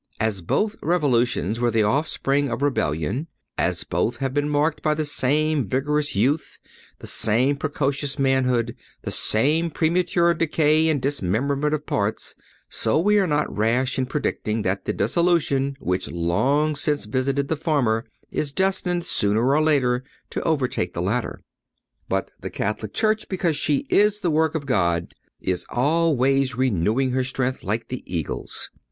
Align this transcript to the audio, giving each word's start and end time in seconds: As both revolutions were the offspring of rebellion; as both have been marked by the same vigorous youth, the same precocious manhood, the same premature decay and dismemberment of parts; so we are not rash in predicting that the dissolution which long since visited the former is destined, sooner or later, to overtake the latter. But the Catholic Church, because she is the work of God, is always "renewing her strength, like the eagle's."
As 0.19 0.41
both 0.41 0.77
revolutions 0.81 1.59
were 1.59 1.69
the 1.69 1.83
offspring 1.83 2.49
of 2.49 2.63
rebellion; 2.63 3.27
as 3.55 3.83
both 3.83 4.17
have 4.17 4.33
been 4.33 4.49
marked 4.49 4.81
by 4.81 4.95
the 4.95 5.05
same 5.05 5.67
vigorous 5.67 6.15
youth, 6.15 6.57
the 6.97 7.05
same 7.05 7.55
precocious 7.55 8.17
manhood, 8.17 8.75
the 9.03 9.11
same 9.11 9.69
premature 9.69 10.33
decay 10.33 10.89
and 10.89 10.99
dismemberment 11.03 11.75
of 11.75 11.85
parts; 11.85 12.35
so 12.67 12.99
we 12.99 13.19
are 13.19 13.27
not 13.27 13.55
rash 13.55 13.99
in 13.99 14.07
predicting 14.07 14.63
that 14.63 14.85
the 14.85 14.93
dissolution 14.93 15.75
which 15.79 16.09
long 16.09 16.75
since 16.75 17.05
visited 17.05 17.47
the 17.47 17.55
former 17.55 18.03
is 18.31 18.51
destined, 18.53 19.05
sooner 19.05 19.47
or 19.53 19.61
later, 19.61 20.03
to 20.31 20.41
overtake 20.41 20.95
the 20.95 21.01
latter. 21.03 21.39
But 22.09 22.31
the 22.39 22.49
Catholic 22.49 22.95
Church, 22.95 23.29
because 23.29 23.55
she 23.55 23.85
is 23.91 24.21
the 24.21 24.31
work 24.31 24.55
of 24.55 24.65
God, 24.65 25.13
is 25.39 25.63
always 25.69 26.55
"renewing 26.55 27.11
her 27.11 27.23
strength, 27.23 27.63
like 27.63 27.89
the 27.89 28.01
eagle's." 28.11 28.71